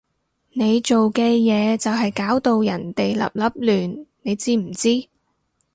[0.53, 5.07] 你做嘅嘢就係搞到人哋立立亂，你知唔知？